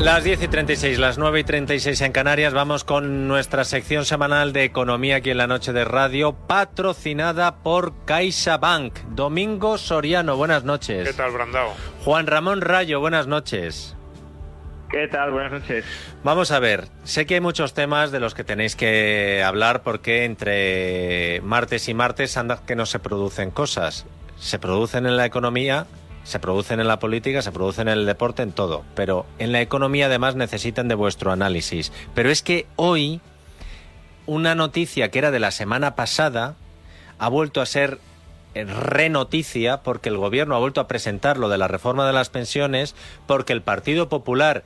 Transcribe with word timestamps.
Las 0.00 0.24
10 0.24 0.44
y 0.44 0.48
36, 0.48 0.98
las 0.98 1.18
9 1.18 1.40
y 1.40 1.44
36 1.44 2.00
en 2.00 2.12
Canarias, 2.12 2.54
vamos 2.54 2.84
con 2.84 3.28
nuestra 3.28 3.64
sección 3.64 4.06
semanal 4.06 4.54
de 4.54 4.64
economía 4.64 5.16
aquí 5.16 5.28
en 5.28 5.36
la 5.36 5.46
noche 5.46 5.74
de 5.74 5.84
radio, 5.84 6.32
patrocinada 6.32 7.56
por 7.56 7.92
CaixaBank. 8.06 8.98
Domingo 9.10 9.76
Soriano, 9.76 10.38
buenas 10.38 10.64
noches. 10.64 11.06
¿Qué 11.06 11.12
tal, 11.12 11.32
Brandao? 11.32 11.74
Juan 12.02 12.26
Ramón 12.26 12.62
Rayo, 12.62 12.98
buenas 12.98 13.26
noches. 13.26 13.94
¿Qué 14.90 15.06
tal? 15.06 15.32
Buenas 15.32 15.52
noches. 15.52 15.84
Vamos 16.24 16.50
a 16.50 16.58
ver, 16.60 16.88
sé 17.04 17.26
que 17.26 17.34
hay 17.34 17.40
muchos 17.40 17.74
temas 17.74 18.10
de 18.10 18.20
los 18.20 18.32
que 18.32 18.42
tenéis 18.42 18.76
que 18.76 19.42
hablar 19.44 19.82
porque 19.82 20.24
entre 20.24 21.42
martes 21.42 21.90
y 21.90 21.94
martes 21.94 22.38
anda 22.38 22.62
que 22.66 22.74
no 22.74 22.86
se 22.86 23.00
producen 23.00 23.50
cosas. 23.50 24.06
Se 24.38 24.58
producen 24.58 25.04
en 25.04 25.18
la 25.18 25.26
economía, 25.26 25.86
se 26.24 26.38
producen 26.38 26.80
en 26.80 26.88
la 26.88 26.98
política, 26.98 27.42
se 27.42 27.52
producen 27.52 27.88
en 27.88 27.98
el 27.98 28.06
deporte, 28.06 28.42
en 28.42 28.52
todo. 28.52 28.84
Pero 28.94 29.26
en 29.38 29.52
la 29.52 29.60
economía 29.60 30.06
además 30.06 30.36
necesitan 30.36 30.88
de 30.88 30.94
vuestro 30.94 31.32
análisis. 31.32 31.92
Pero 32.14 32.30
es 32.30 32.42
que 32.42 32.66
hoy 32.76 33.20
una 34.26 34.54
noticia 34.54 35.10
que 35.10 35.18
era 35.18 35.30
de 35.30 35.40
la 35.40 35.50
semana 35.50 35.96
pasada 35.96 36.54
ha 37.18 37.28
vuelto 37.28 37.60
a 37.60 37.66
ser 37.66 37.98
renoticia 38.54 39.82
porque 39.82 40.08
el 40.08 40.16
gobierno 40.16 40.56
ha 40.56 40.58
vuelto 40.58 40.80
a 40.80 40.88
presentar 40.88 41.36
lo 41.36 41.48
de 41.48 41.58
la 41.58 41.68
reforma 41.68 42.06
de 42.06 42.12
las 42.12 42.30
pensiones 42.30 42.94
porque 43.26 43.52
el 43.52 43.62
Partido 43.62 44.08
Popular 44.08 44.64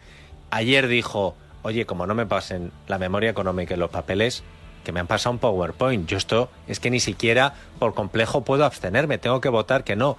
ayer 0.50 0.86
dijo, 0.88 1.34
oye, 1.62 1.86
como 1.86 2.06
no 2.06 2.14
me 2.14 2.26
pasen 2.26 2.72
la 2.86 2.98
memoria 2.98 3.30
económica 3.30 3.74
y 3.74 3.76
los 3.76 3.90
papeles, 3.90 4.42
que 4.84 4.92
me 4.92 5.00
han 5.00 5.06
pasado 5.06 5.32
un 5.32 5.38
PowerPoint, 5.38 6.08
yo 6.08 6.16
esto 6.16 6.50
es 6.68 6.78
que 6.78 6.90
ni 6.90 7.00
siquiera 7.00 7.54
por 7.78 7.94
complejo 7.94 8.44
puedo 8.44 8.64
abstenerme, 8.64 9.18
tengo 9.18 9.40
que 9.40 9.48
votar 9.48 9.82
que 9.82 9.96
no. 9.96 10.16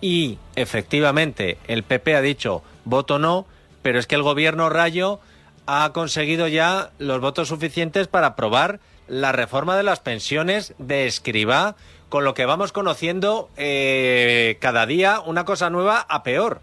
Y 0.00 0.38
efectivamente 0.56 1.58
el 1.66 1.82
PP 1.82 2.14
ha 2.14 2.20
dicho 2.20 2.62
voto 2.84 3.18
no, 3.18 3.46
pero 3.82 3.98
es 3.98 4.06
que 4.06 4.14
el 4.14 4.22
gobierno 4.22 4.68
Rayo 4.68 5.20
ha 5.66 5.90
conseguido 5.92 6.48
ya 6.48 6.90
los 6.98 7.20
votos 7.20 7.48
suficientes 7.48 8.08
para 8.08 8.28
aprobar 8.28 8.80
la 9.08 9.32
reforma 9.32 9.76
de 9.76 9.82
las 9.82 10.00
pensiones 10.00 10.74
de 10.78 11.06
escriba 11.06 11.76
con 12.08 12.24
lo 12.24 12.34
que 12.34 12.46
vamos 12.46 12.72
conociendo 12.72 13.50
eh, 13.56 14.56
cada 14.60 14.86
día 14.86 15.20
una 15.20 15.44
cosa 15.44 15.70
nueva 15.70 16.04
a 16.08 16.22
peor. 16.22 16.60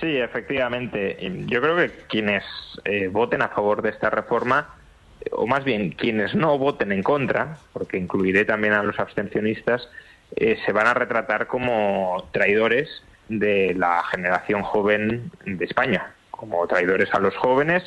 Sí, 0.00 0.16
efectivamente. 0.16 1.16
Yo 1.46 1.60
creo 1.60 1.76
que 1.76 1.90
quienes 2.08 2.44
eh, 2.84 3.08
voten 3.08 3.42
a 3.42 3.48
favor 3.48 3.82
de 3.82 3.90
esta 3.90 4.10
reforma, 4.10 4.74
o 5.30 5.46
más 5.46 5.64
bien 5.64 5.90
quienes 5.90 6.34
no 6.34 6.58
voten 6.58 6.90
en 6.90 7.02
contra, 7.02 7.58
porque 7.72 7.98
incluiré 7.98 8.44
también 8.44 8.72
a 8.72 8.82
los 8.82 8.98
abstencionistas, 8.98 9.88
eh, 10.36 10.58
se 10.64 10.72
van 10.72 10.86
a 10.86 10.94
retratar 10.94 11.46
como 11.46 12.28
traidores 12.32 13.02
de 13.28 13.74
la 13.74 14.02
generación 14.04 14.62
joven 14.62 15.30
de 15.44 15.64
España, 15.64 16.14
como 16.30 16.66
traidores 16.66 17.12
a 17.14 17.20
los 17.20 17.36
jóvenes, 17.36 17.82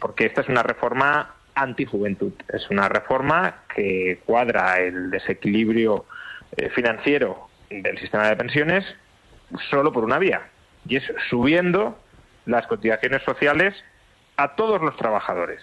porque 0.00 0.26
esta 0.26 0.40
es 0.40 0.48
una 0.48 0.64
reforma 0.64 1.34
antijuventud. 1.54 2.32
Es 2.48 2.68
una 2.70 2.88
reforma 2.88 3.62
que 3.74 4.20
cuadra 4.24 4.78
el 4.78 5.10
desequilibrio 5.10 6.06
eh, 6.56 6.70
financiero 6.70 7.48
del 7.70 7.98
sistema 7.98 8.28
de 8.28 8.36
pensiones 8.36 8.84
solo 9.70 9.92
por 9.92 10.04
una 10.04 10.18
vía, 10.18 10.48
y 10.86 10.96
es 10.96 11.04
subiendo 11.28 11.98
las 12.46 12.66
cotizaciones 12.66 13.22
sociales 13.22 13.74
a 14.36 14.54
todos 14.54 14.80
los 14.80 14.96
trabajadores, 14.96 15.60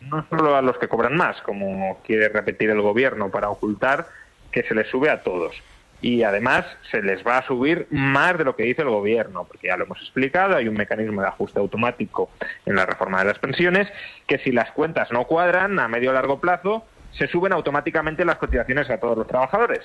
no 0.00 0.26
solo 0.28 0.56
a 0.56 0.62
los 0.62 0.76
que 0.78 0.88
cobran 0.88 1.16
más, 1.16 1.40
como 1.42 2.00
quiere 2.04 2.28
repetir 2.28 2.70
el 2.70 2.80
gobierno 2.80 3.30
para 3.30 3.48
ocultar 3.48 4.06
que 4.52 4.62
se 4.62 4.74
les 4.74 4.88
sube 4.88 5.10
a 5.10 5.22
todos 5.22 5.54
y 6.02 6.22
además 6.22 6.64
se 6.90 7.02
les 7.02 7.26
va 7.26 7.38
a 7.38 7.46
subir 7.46 7.86
más 7.90 8.38
de 8.38 8.44
lo 8.44 8.56
que 8.56 8.62
dice 8.62 8.82
el 8.82 8.88
gobierno, 8.88 9.44
porque 9.44 9.68
ya 9.68 9.76
lo 9.76 9.84
hemos 9.84 10.00
explicado, 10.00 10.56
hay 10.56 10.66
un 10.66 10.74
mecanismo 10.74 11.20
de 11.20 11.28
ajuste 11.28 11.58
automático 11.58 12.30
en 12.64 12.76
la 12.76 12.86
reforma 12.86 13.18
de 13.18 13.26
las 13.26 13.38
pensiones, 13.38 13.88
que 14.26 14.38
si 14.38 14.50
las 14.50 14.70
cuentas 14.72 15.12
no 15.12 15.24
cuadran 15.24 15.78
a 15.78 15.88
medio 15.88 16.10
o 16.10 16.14
largo 16.14 16.40
plazo, 16.40 16.84
se 17.12 17.26
suben 17.26 17.52
automáticamente 17.52 18.24
las 18.24 18.36
cotizaciones 18.36 18.88
a 18.88 18.98
todos 18.98 19.18
los 19.18 19.26
trabajadores. 19.26 19.80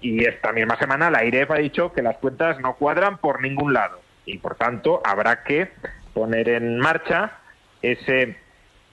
Y 0.00 0.24
esta 0.24 0.52
misma 0.52 0.76
semana 0.78 1.10
la 1.10 1.24
IREF 1.24 1.50
ha 1.50 1.58
dicho 1.58 1.92
que 1.92 2.02
las 2.02 2.16
cuentas 2.16 2.58
no 2.58 2.74
cuadran 2.74 3.18
por 3.18 3.40
ningún 3.40 3.72
lado 3.72 4.00
y 4.26 4.38
por 4.38 4.56
tanto 4.56 5.02
habrá 5.04 5.44
que 5.44 5.70
poner 6.14 6.48
en 6.48 6.78
marcha 6.78 7.38
ese 7.82 8.36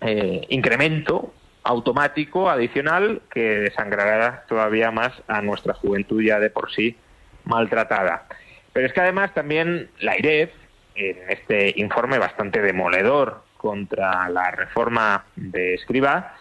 eh, 0.02 0.42
incremento 0.50 1.34
automático 1.68 2.50
adicional 2.50 3.22
que 3.30 3.60
desangrará 3.60 4.46
todavía 4.48 4.90
más 4.90 5.12
a 5.28 5.42
nuestra 5.42 5.74
juventud 5.74 6.24
ya 6.24 6.40
de 6.40 6.50
por 6.50 6.72
sí 6.72 6.96
maltratada. 7.44 8.26
Pero 8.72 8.88
es 8.88 8.94
que 8.94 9.02
además 9.02 9.34
también 9.34 9.90
la 10.00 10.18
IREF, 10.18 10.52
en 10.96 11.18
este 11.30 11.74
informe 11.76 12.18
bastante 12.18 12.62
demoledor 12.62 13.44
contra 13.58 14.30
la 14.30 14.52
reforma 14.52 15.26
de 15.36 15.76
Escriba, 15.76 16.36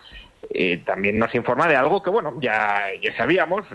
eh, 0.51 0.83
también 0.87 1.19
nos 1.19 1.35
informa 1.35 1.67
de 1.67 1.77
algo 1.77 2.03
que, 2.03 2.11
bueno, 2.11 2.39
ya, 2.41 2.87
ya 3.03 3.17
sabíamos, 3.17 3.67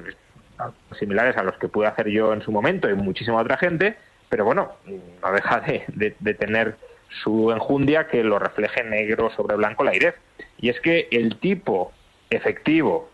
similares 0.97 1.35
a 1.37 1.43
los 1.43 1.57
que 1.57 1.67
pude 1.67 1.87
hacer 1.87 2.07
yo 2.07 2.33
en 2.33 2.41
su 2.41 2.51
momento 2.51 2.89
y 2.89 2.93
muchísima 2.93 3.41
otra 3.41 3.57
gente, 3.57 3.97
pero 4.29 4.45
bueno, 4.45 4.71
no 4.85 5.31
deja 5.31 5.59
de, 5.59 6.15
de 6.19 6.33
tener 6.33 6.77
su 7.23 7.51
enjundia 7.51 8.07
que 8.07 8.23
lo 8.23 8.39
refleje 8.39 8.83
negro 8.83 9.29
sobre 9.35 9.55
blanco 9.55 9.83
la 9.83 9.95
IREF. 9.95 10.15
Y 10.57 10.69
es 10.69 10.79
que 10.79 11.07
el 11.11 11.37
tipo 11.37 11.91
efectivo 12.29 13.09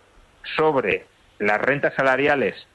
sobre 0.56 1.06
las 1.40 1.60
rentas 1.60 1.94
salariales 1.96 2.68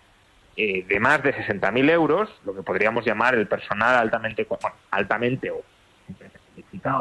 eh, 0.56 0.84
de 0.86 1.00
más 1.00 1.22
de 1.22 1.34
60.000 1.34 1.90
euros, 1.90 2.28
lo 2.44 2.54
que 2.54 2.62
podríamos 2.62 3.04
llamar 3.04 3.34
el 3.34 3.46
personal 3.46 3.96
altamente, 3.96 4.46
altamente 4.90 5.50
o 5.50 5.62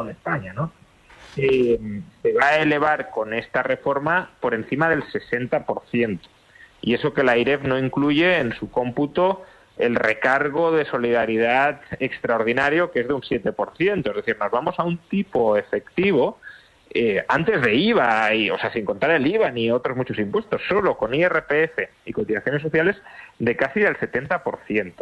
de 0.05 0.11
España, 0.11 0.53
¿no? 0.53 0.71
Eh, 1.37 2.01
se 2.21 2.33
va 2.33 2.47
a 2.47 2.57
elevar 2.59 3.09
con 3.09 3.33
esta 3.33 3.63
reforma 3.63 4.31
por 4.39 4.53
encima 4.53 4.89
del 4.89 5.03
60%. 5.03 6.19
Y 6.81 6.93
eso 6.93 7.13
que 7.13 7.23
la 7.23 7.37
IREF 7.37 7.63
no 7.63 7.77
incluye 7.77 8.39
en 8.39 8.53
su 8.53 8.69
cómputo 8.69 9.43
el 9.77 9.95
recargo 9.95 10.71
de 10.71 10.85
solidaridad 10.85 11.81
extraordinario, 11.99 12.91
que 12.91 13.01
es 13.01 13.07
de 13.07 13.13
un 13.13 13.21
7%. 13.21 14.09
Es 14.09 14.15
decir, 14.15 14.37
nos 14.37 14.51
vamos 14.51 14.77
a 14.77 14.83
un 14.83 14.97
tipo 14.97 15.57
efectivo 15.57 16.39
eh, 16.93 17.23
antes 17.29 17.61
de 17.61 17.73
IVA, 17.73 18.33
y, 18.33 18.49
o 18.49 18.57
sea, 18.57 18.71
sin 18.73 18.83
contar 18.83 19.11
el 19.11 19.25
IVA 19.25 19.49
ni 19.51 19.71
otros 19.71 19.95
muchos 19.95 20.19
impuestos, 20.19 20.61
solo 20.67 20.97
con 20.97 21.13
IRPF 21.13 21.79
y 22.05 22.11
cotizaciones 22.11 22.61
sociales 22.61 22.97
de 23.39 23.55
casi 23.55 23.81
el 23.81 23.97
70%. 23.97 24.93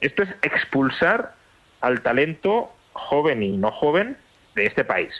Esto 0.00 0.22
es 0.22 0.28
expulsar 0.42 1.34
al 1.80 2.02
talento 2.02 2.70
joven 2.92 3.42
y 3.42 3.56
no 3.56 3.72
joven 3.72 4.18
de 4.54 4.66
este 4.66 4.84
país. 4.84 5.12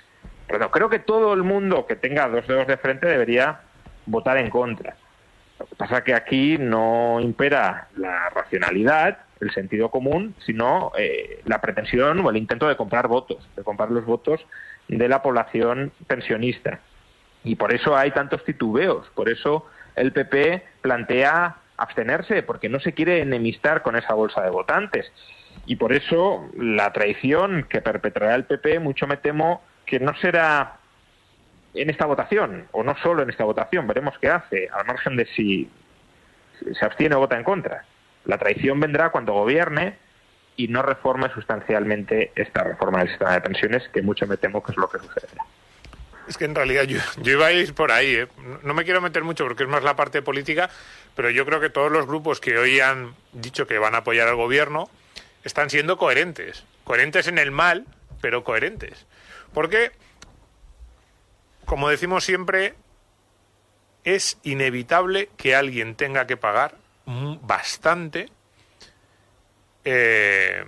Pero 0.48 0.70
creo 0.70 0.90
que 0.90 0.98
todo 0.98 1.32
el 1.32 1.44
mundo 1.44 1.86
que 1.86 1.96
tenga 1.96 2.28
dos 2.28 2.46
dedos 2.46 2.66
de 2.66 2.76
frente 2.76 3.06
debería 3.06 3.60
votar 4.04 4.36
en 4.36 4.50
contra. 4.50 4.96
Lo 5.62 5.68
que 5.68 5.76
pasa 5.76 5.98
es 5.98 6.04
que 6.04 6.14
aquí 6.14 6.58
no 6.58 7.20
impera 7.20 7.86
la 7.96 8.30
racionalidad, 8.30 9.18
el 9.40 9.52
sentido 9.52 9.90
común, 9.90 10.34
sino 10.44 10.90
eh, 10.98 11.40
la 11.44 11.60
pretensión 11.60 12.18
o 12.18 12.30
el 12.30 12.36
intento 12.36 12.66
de 12.66 12.76
comprar 12.76 13.06
votos, 13.06 13.48
de 13.54 13.62
comprar 13.62 13.92
los 13.92 14.04
votos 14.04 14.44
de 14.88 15.08
la 15.08 15.22
población 15.22 15.92
pensionista. 16.08 16.80
Y 17.44 17.54
por 17.54 17.72
eso 17.72 17.96
hay 17.96 18.10
tantos 18.10 18.44
titubeos, 18.44 19.08
por 19.14 19.28
eso 19.28 19.64
el 19.94 20.12
PP 20.12 20.64
plantea 20.80 21.58
abstenerse, 21.76 22.42
porque 22.42 22.68
no 22.68 22.80
se 22.80 22.92
quiere 22.92 23.20
enemistar 23.20 23.82
con 23.82 23.94
esa 23.94 24.14
bolsa 24.14 24.42
de 24.42 24.50
votantes. 24.50 25.12
Y 25.66 25.76
por 25.76 25.92
eso 25.92 26.48
la 26.56 26.92
traición 26.92 27.66
que 27.68 27.80
perpetrará 27.80 28.34
el 28.34 28.44
PP, 28.44 28.80
mucho 28.80 29.06
me 29.06 29.16
temo 29.16 29.62
que 29.86 30.00
no 30.00 30.12
será 30.16 30.78
en 31.74 31.90
esta 31.90 32.06
votación, 32.06 32.66
o 32.72 32.82
no 32.82 32.96
solo 33.02 33.22
en 33.22 33.30
esta 33.30 33.44
votación, 33.44 33.86
veremos 33.86 34.14
qué 34.20 34.28
hace, 34.28 34.68
al 34.72 34.86
margen 34.86 35.16
de 35.16 35.26
si 35.26 35.70
se 36.78 36.84
abstiene 36.84 37.14
o 37.14 37.20
vota 37.20 37.36
en 37.36 37.44
contra. 37.44 37.84
La 38.24 38.38
traición 38.38 38.78
vendrá 38.78 39.10
cuando 39.10 39.32
gobierne 39.32 39.96
y 40.56 40.68
no 40.68 40.82
reforme 40.82 41.30
sustancialmente 41.32 42.32
esta 42.34 42.62
reforma 42.62 43.00
del 43.00 43.08
sistema 43.08 43.32
de 43.32 43.40
pensiones, 43.40 43.88
que 43.92 44.02
mucho 44.02 44.26
me 44.26 44.36
temo 44.36 44.62
que 44.62 44.72
es 44.72 44.78
lo 44.78 44.88
que 44.88 44.98
sucederá. 44.98 45.44
Es 46.28 46.38
que 46.38 46.44
en 46.44 46.54
realidad 46.54 46.84
yo, 46.84 47.00
iba 47.24 47.46
a 47.46 47.52
ir 47.52 47.74
por 47.74 47.90
ahí. 47.90 48.14
¿eh? 48.14 48.28
No 48.62 48.74
me 48.74 48.84
quiero 48.84 49.00
meter 49.00 49.24
mucho 49.24 49.44
porque 49.44 49.64
es 49.64 49.68
más 49.68 49.82
la 49.82 49.96
parte 49.96 50.22
política, 50.22 50.70
pero 51.16 51.30
yo 51.30 51.44
creo 51.44 51.60
que 51.60 51.70
todos 51.70 51.90
los 51.90 52.06
grupos 52.06 52.40
que 52.40 52.58
hoy 52.58 52.80
han 52.80 53.14
dicho 53.32 53.66
que 53.66 53.78
van 53.78 53.94
a 53.94 53.98
apoyar 53.98 54.28
al 54.28 54.36
gobierno 54.36 54.88
están 55.42 55.68
siendo 55.68 55.98
coherentes. 55.98 56.64
Coherentes 56.84 57.26
en 57.26 57.38
el 57.38 57.50
mal, 57.50 57.86
pero 58.20 58.44
coherentes. 58.44 59.06
Porque, 59.52 59.90
como 61.72 61.88
decimos 61.88 62.22
siempre, 62.22 62.74
es 64.04 64.36
inevitable 64.42 65.30
que 65.38 65.56
alguien 65.56 65.94
tenga 65.94 66.26
que 66.26 66.36
pagar 66.36 66.76
bastante 67.06 68.28
eh, 69.86 70.66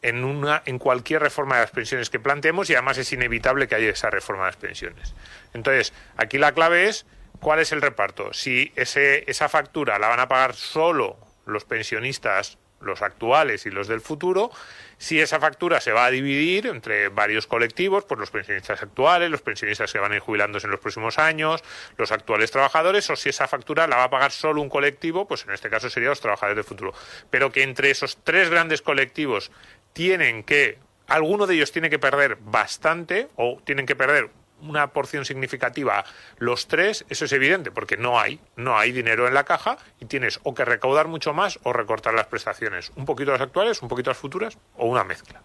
en, 0.00 0.22
una, 0.22 0.62
en 0.64 0.78
cualquier 0.78 1.22
reforma 1.22 1.56
de 1.56 1.62
las 1.62 1.72
pensiones 1.72 2.08
que 2.08 2.20
planteemos 2.20 2.70
y 2.70 2.74
además 2.74 2.98
es 2.98 3.12
inevitable 3.12 3.66
que 3.66 3.74
haya 3.74 3.90
esa 3.90 4.10
reforma 4.10 4.44
de 4.44 4.50
las 4.50 4.56
pensiones. 4.58 5.12
Entonces, 5.54 5.92
aquí 6.16 6.38
la 6.38 6.52
clave 6.52 6.86
es 6.86 7.04
cuál 7.40 7.58
es 7.58 7.72
el 7.72 7.82
reparto. 7.82 8.32
Si 8.32 8.72
ese, 8.76 9.28
esa 9.28 9.48
factura 9.48 9.98
la 9.98 10.06
van 10.06 10.20
a 10.20 10.28
pagar 10.28 10.54
solo 10.54 11.16
los 11.46 11.64
pensionistas, 11.64 12.58
los 12.80 13.02
actuales 13.02 13.66
y 13.66 13.70
los 13.70 13.88
del 13.88 14.00
futuro, 14.00 14.50
si 14.98 15.20
esa 15.20 15.38
factura 15.38 15.80
se 15.80 15.92
va 15.92 16.06
a 16.06 16.10
dividir 16.10 16.66
entre 16.66 17.08
varios 17.08 17.46
colectivos, 17.46 18.04
pues 18.04 18.18
los 18.18 18.30
pensionistas 18.30 18.82
actuales, 18.82 19.30
los 19.30 19.42
pensionistas 19.42 19.92
que 19.92 19.98
van 19.98 20.12
a 20.12 20.16
ir 20.16 20.20
jubilándose 20.20 20.66
en 20.66 20.72
los 20.72 20.80
próximos 20.80 21.18
años, 21.18 21.62
los 21.96 22.12
actuales 22.12 22.50
trabajadores, 22.50 23.08
o 23.10 23.16
si 23.16 23.28
esa 23.28 23.46
factura 23.48 23.86
la 23.86 23.96
va 23.96 24.04
a 24.04 24.10
pagar 24.10 24.32
solo 24.32 24.60
un 24.60 24.68
colectivo, 24.68 25.26
pues 25.26 25.44
en 25.44 25.52
este 25.52 25.70
caso 25.70 25.88
serían 25.88 26.10
los 26.10 26.20
trabajadores 26.20 26.56
del 26.56 26.64
futuro. 26.64 26.92
Pero 27.30 27.52
que 27.52 27.62
entre 27.62 27.90
esos 27.90 28.18
tres 28.24 28.50
grandes 28.50 28.82
colectivos 28.82 29.50
tienen 29.92 30.42
que, 30.42 30.78
alguno 31.06 31.46
de 31.46 31.54
ellos 31.54 31.72
tiene 31.72 31.90
que 31.90 31.98
perder 31.98 32.36
bastante 32.40 33.28
o 33.36 33.60
tienen 33.64 33.86
que 33.86 33.96
perder 33.96 34.30
una 34.62 34.88
porción 34.92 35.24
significativa 35.24 36.04
los 36.38 36.68
tres, 36.68 37.04
eso 37.08 37.24
es 37.24 37.32
evidente, 37.32 37.70
porque 37.70 37.96
no 37.96 38.18
hay, 38.18 38.40
no 38.56 38.78
hay 38.78 38.92
dinero 38.92 39.28
en 39.28 39.34
la 39.34 39.44
caja 39.44 39.78
y 40.00 40.06
tienes 40.06 40.40
o 40.42 40.54
que 40.54 40.64
recaudar 40.64 41.08
mucho 41.08 41.32
más 41.32 41.58
o 41.62 41.72
recortar 41.72 42.14
las 42.14 42.26
prestaciones, 42.26 42.92
un 42.96 43.04
poquito 43.04 43.32
las 43.32 43.40
actuales, 43.40 43.82
un 43.82 43.88
poquito 43.88 44.10
las 44.10 44.18
futuras 44.18 44.58
o 44.76 44.86
una 44.86 45.04
mezcla. 45.04 45.42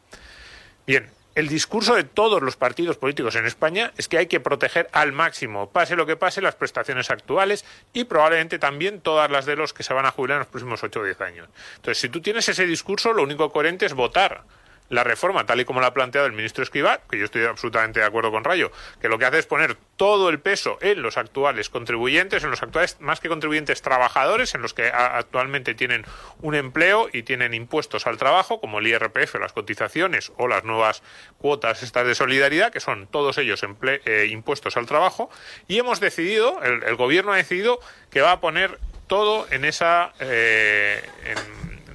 Bien, 0.85 1.09
el 1.35 1.47
discurso 1.47 1.95
de 1.95 2.03
todos 2.03 2.43
los 2.43 2.57
partidos 2.57 2.97
políticos 2.97 3.35
en 3.35 3.47
España 3.47 3.91
es 3.97 4.07
que 4.07 4.19
hay 4.19 4.27
que 4.27 4.39
proteger 4.39 4.87
al 4.91 5.13
máximo, 5.13 5.71
pase 5.71 5.95
lo 5.95 6.05
que 6.05 6.15
pase, 6.15 6.41
las 6.41 6.53
prestaciones 6.53 7.09
actuales 7.09 7.65
y 7.91 8.03
probablemente 8.03 8.59
también 8.59 9.01
todas 9.01 9.31
las 9.31 9.45
de 9.47 9.55
los 9.55 9.73
que 9.73 9.81
se 9.81 9.95
van 9.95 10.05
a 10.05 10.11
jubilar 10.11 10.35
en 10.35 10.39
los 10.39 10.47
próximos 10.49 10.83
8 10.83 10.99
o 10.99 11.03
10 11.03 11.21
años. 11.21 11.49
Entonces, 11.77 11.99
si 11.99 12.09
tú 12.09 12.21
tienes 12.21 12.47
ese 12.49 12.67
discurso, 12.67 13.13
lo 13.13 13.23
único 13.23 13.51
coherente 13.51 13.87
es 13.87 13.93
votar 13.93 14.43
la 14.89 15.03
reforma, 15.03 15.45
tal 15.45 15.59
y 15.59 15.65
como 15.65 15.81
la 15.81 15.87
ha 15.87 15.93
planteado 15.93 16.27
el 16.27 16.33
ministro 16.33 16.63
Escrivá, 16.63 17.01
que 17.09 17.17
yo 17.17 17.25
estoy 17.25 17.43
absolutamente 17.45 17.99
de 17.99 18.05
acuerdo 18.05 18.31
con 18.31 18.43
Rayo, 18.43 18.71
que 19.01 19.09
lo 19.09 19.17
que 19.17 19.25
hace 19.25 19.39
es 19.39 19.45
poner 19.45 19.77
todo 19.97 20.29
el 20.29 20.39
peso 20.39 20.77
en 20.81 21.01
los 21.01 21.17
actuales 21.17 21.69
contribuyentes, 21.69 22.43
en 22.43 22.49
los 22.49 22.61
actuales, 22.61 22.97
más 22.99 23.19
que 23.19 23.29
contribuyentes, 23.29 23.81
trabajadores, 23.81 24.55
en 24.55 24.61
los 24.61 24.73
que 24.73 24.87
actualmente 24.87 25.73
tienen 25.75 26.05
un 26.41 26.55
empleo 26.55 27.09
y 27.11 27.23
tienen 27.23 27.53
impuestos 27.53 28.07
al 28.07 28.17
trabajo, 28.17 28.59
como 28.59 28.79
el 28.79 28.87
IRPF, 28.87 29.35
las 29.35 29.53
cotizaciones 29.53 30.31
o 30.37 30.47
las 30.47 30.63
nuevas 30.63 31.03
cuotas 31.37 31.83
estas 31.83 32.05
de 32.05 32.15
solidaridad, 32.15 32.71
que 32.71 32.79
son 32.79 33.07
todos 33.07 33.37
ellos 33.37 33.63
eh, 33.83 34.27
impuestos 34.29 34.77
al 34.77 34.85
trabajo, 34.85 35.29
y 35.67 35.79
hemos 35.79 35.99
decidido, 35.99 36.61
el, 36.61 36.95
gobierno 36.95 37.33
ha 37.33 37.37
decidido 37.37 37.79
que 38.11 38.21
va 38.21 38.33
a 38.33 38.39
poner 38.39 38.79
todo 39.07 39.47
en 39.51 39.65
esa... 39.65 40.13
Eh, 40.19 41.01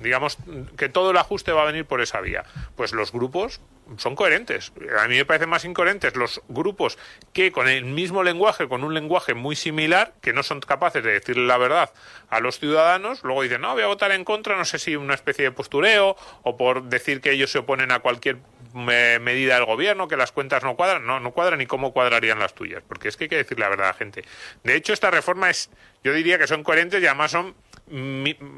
digamos 0.03 0.39
que 0.77 0.89
todo 0.89 1.11
el 1.11 1.17
ajuste 1.17 1.53
va 1.53 1.63
a 1.63 1.67
venir 1.67 1.85
por 1.85 2.01
esa 2.01 2.21
vía. 2.21 2.45
Pues 2.77 2.93
los 2.93 3.13
grupos 3.13 3.61
son 3.97 4.15
coherentes. 4.15 4.73
A 5.01 5.09
mí 5.09 5.17
me 5.17 5.25
parecen 5.25 5.49
más 5.49 5.65
incoherentes 5.65 6.15
los 6.15 6.43
grupos 6.49 6.99
que 7.33 7.53
con 7.53 7.69
el 7.69 7.85
mismo 7.85 8.23
lenguaje, 8.23 8.69
con 8.69 8.85
un 8.85 8.93
lenguaje 8.93 9.35
muy 9.35 9.57
similar, 9.57 10.13
que 10.21 10.33
no 10.33 10.43
son 10.43 10.61
capaces 10.61 11.03
de 11.03 11.13
decirle 11.13 11.47
la 11.47 11.57
verdad 11.57 11.93
a 12.29 12.41
los 12.41 12.59
ciudadanos, 12.59 13.23
luego 13.25 13.43
dicen, 13.43 13.63
no, 13.63 13.73
voy 13.73 13.83
a 13.83 13.87
votar 13.87 14.13
en 14.13 14.25
contra, 14.25 14.57
no 14.57 14.65
sé 14.65 14.79
si 14.79 14.97
una 14.97 15.15
especie 15.15 15.45
de 15.45 15.53
postureo 15.53 16.17
o 16.43 16.57
por 16.57 16.85
decir 16.85 17.21
que 17.21 17.33
ellos 17.33 17.51
se 17.51 17.59
oponen 17.59 17.91
a 17.91 18.01
cualquier 18.01 18.39
medida 18.75 19.55
del 19.55 19.65
gobierno, 19.65 20.09
que 20.09 20.17
las 20.17 20.33
cuentas 20.33 20.63
no 20.63 20.77
cuadran, 20.77 21.07
no, 21.07 21.21
no 21.21 21.33
cuadran 21.33 21.61
y 21.61 21.67
cómo 21.67 21.93
cuadrarían 21.93 22.39
las 22.39 22.55
tuyas, 22.55 22.83
porque 22.87 23.09
es 23.09 23.17
que 23.17 23.25
hay 23.25 23.29
que 23.29 23.37
decirle 23.37 23.65
la 23.65 23.71
verdad 23.71 23.87
a 23.87 23.93
la 23.93 23.95
gente. 23.95 24.25
De 24.63 24.75
hecho, 24.75 24.93
esta 24.93 25.11
reforma 25.11 25.49
es, 25.49 25.71
yo 26.05 26.13
diría 26.13 26.39
que 26.39 26.47
son 26.47 26.63
coherentes 26.63 27.03
y 27.03 27.07
además 27.07 27.31
son 27.31 27.55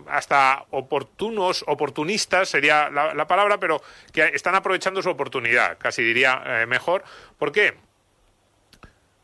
hasta 0.09 0.65
oportunos, 0.71 1.65
oportunistas 1.67 2.49
sería 2.49 2.91
la, 2.91 3.27
palabra, 3.27 3.59
pero 3.59 3.82
que 4.12 4.25
están 4.35 4.55
aprovechando 4.55 5.03
su 5.03 5.11
oportunidad, 5.11 5.79
casi 5.79 6.03
diría 6.03 6.43
eh, 6.44 6.67
mejor. 6.67 7.05
¿Por 7.38 7.53
qué? 7.53 7.75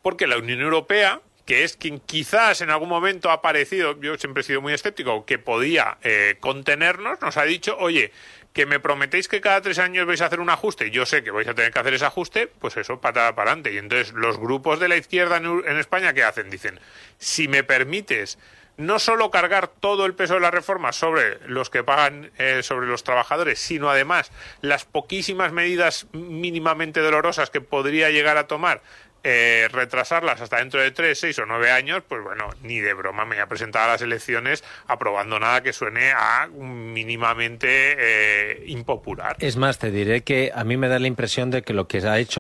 Porque 0.03 0.27
la 0.27 0.39
Unión 0.39 0.61
Europea, 0.61 1.21
que 1.45 1.65
es 1.65 1.77
quien 1.77 2.01
quizás 2.01 2.61
en 2.61 2.71
algún 2.71 2.89
momento 2.89 3.31
ha 3.31 3.43
parecido, 3.43 4.01
yo 4.01 4.17
siempre 4.17 4.43
he 4.43 4.45
sido 4.45 4.61
muy 4.61 4.73
escéptico, 4.73 5.27
que 5.27 5.39
podía 5.39 5.99
eh, 6.03 6.37
contenernos, 6.41 7.21
nos 7.21 7.37
ha 7.37 7.45
dicho, 7.45 7.77
oye, 7.79 8.13
que 8.53 8.65
me 8.65 8.81
prometéis 8.81 9.29
que 9.29 9.43
cada 9.43 9.61
tres 9.61 9.79
años 9.79 10.07
vais 10.07 10.23
a 10.23 10.27
hacer 10.27 10.41
un 10.41 10.49
ajuste, 10.49 10.91
yo 10.91 11.05
sé 11.05 11.23
que 11.23 11.31
vais 11.31 11.47
a 11.47 11.55
tener 11.55 11.73
que 11.73 11.79
hacer 11.79 11.93
ese 11.93 12.07
ajuste, 12.07 12.47
pues 12.47 12.75
eso, 12.79 13.01
patada 13.03 13.35
para 13.35 13.51
adelante. 13.51 13.75
Y 13.75 13.77
entonces 13.77 14.15
los 14.15 14.39
grupos 14.39 14.81
de 14.81 14.89
la 14.89 14.97
izquierda 14.97 15.37
en, 15.37 15.63
en 15.67 15.77
España, 15.77 16.15
¿qué 16.15 16.25
hacen? 16.25 16.49
Dicen, 16.49 16.81
si 17.19 17.49
me 17.49 17.65
permites 17.65 18.39
no 18.77 18.99
solo 18.99 19.31
cargar 19.31 19.69
todo 19.69 20.07
el 20.07 20.15
peso 20.15 20.35
de 20.35 20.41
la 20.41 20.51
reforma 20.51 20.93
sobre 20.93 21.39
los 21.49 21.71
que 21.71 21.83
pagan, 21.83 22.31
eh, 22.39 22.63
sobre 22.63 22.87
los 22.87 23.05
trabajadores, 23.05 23.59
sino 23.59 23.91
además 23.91 24.33
las 24.61 24.85
poquísimas 24.85 25.53
medidas 25.53 26.07
mínimamente 26.13 27.01
dolorosas 27.01 27.51
que 27.51 27.61
podría 27.61 28.11
llegar 28.11 28.37
a 28.37 28.47
tomar 28.47 28.83
eh, 29.29 29.67
retrasarlas 29.73 30.41
hasta 30.41 30.59
dentro 30.59 30.81
de 30.81 30.93
tres, 30.93 31.19
seis 31.19 31.37
o 31.41 31.47
nueve 31.47 31.73
años, 31.73 32.05
pues 32.07 32.23
bueno, 32.23 32.49
ni 32.63 32.79
de 32.79 32.95
broma 32.95 33.25
me 33.25 33.35
voy 33.35 33.43
a 33.43 33.49
presentar 33.49 33.89
a 33.89 33.93
las 33.95 34.03
elecciones 34.03 34.63
aprobando 34.87 35.41
nada 35.41 35.63
que 35.63 35.73
suene 35.73 36.13
a 36.13 36.47
mínimamente 36.47 37.97
eh, 37.99 38.63
impopular. 38.67 39.37
Es 39.41 39.57
más, 39.57 39.81
te 39.81 39.91
diré 39.91 40.23
que 40.23 40.53
a 40.55 40.63
mí 40.63 40.77
me 40.77 40.87
da 40.87 41.01
la 41.01 41.09
impresión 41.09 41.51
de 41.51 41.63
que 41.63 41.73
lo 41.73 41.89
que 41.89 42.01
se 42.01 42.09
ha 42.09 42.19
hecho. 42.21 42.39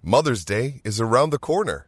Mother's 0.00 0.46
Day 0.46 0.80
is 0.82 0.98
around 0.98 1.30
the 1.30 1.38
corner. 1.38 1.87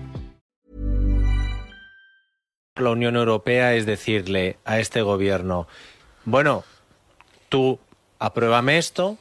La 2.81 2.91
Unión 2.91 3.15
Europea 3.15 3.75
es 3.75 3.85
decirle 3.85 4.57
a 4.65 4.79
este 4.79 5.01
gobierno, 5.01 5.67
bueno, 6.25 6.63
tú 7.49 7.79
apruébame 8.19 8.77
esto, 8.77 9.17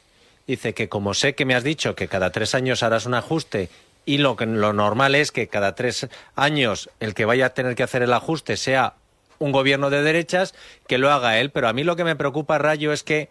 dice 0.46 0.74
que 0.74 0.88
como 0.88 1.14
sé 1.14 1.34
que 1.34 1.44
me 1.44 1.54
has 1.54 1.64
dicho 1.64 1.94
que 1.94 2.08
cada 2.08 2.32
tres 2.32 2.54
años 2.54 2.82
harás 2.82 3.06
un 3.06 3.14
ajuste 3.14 3.70
y 4.04 4.18
lo, 4.18 4.36
que, 4.36 4.46
lo 4.46 4.72
normal 4.72 5.14
es 5.14 5.30
que 5.30 5.48
cada 5.48 5.74
tres 5.74 6.08
años 6.34 6.90
el 7.00 7.14
que 7.14 7.24
vaya 7.24 7.46
a 7.46 7.54
tener 7.54 7.74
que 7.74 7.82
hacer 7.82 8.02
el 8.02 8.12
ajuste 8.12 8.56
sea 8.56 8.94
un 9.38 9.52
gobierno 9.52 9.90
de 9.90 10.02
derechas, 10.02 10.54
que 10.86 10.98
lo 10.98 11.10
haga 11.10 11.38
él. 11.38 11.50
Pero 11.50 11.68
a 11.68 11.72
mí 11.72 11.82
lo 11.82 11.96
que 11.96 12.04
me 12.04 12.16
preocupa, 12.16 12.58
Rayo, 12.58 12.92
es 12.92 13.02
que 13.02 13.28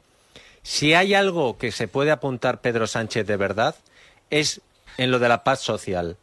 Si 0.61 0.93
hay 0.93 1.13
algo 1.13 1.57
que 1.57 1.71
se 1.71 1.87
puede 1.87 2.11
apuntar 2.11 2.59
Pedro 2.59 2.85
Sánchez 2.85 3.25
de 3.25 3.37
verdad, 3.37 3.75
es 4.29 4.61
en 4.97 5.09
lo 5.09 5.19
de 5.19 5.29
la 5.29 5.43
paz 5.43 5.61
social. 5.61 6.17